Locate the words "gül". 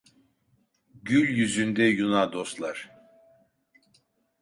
1.03-1.29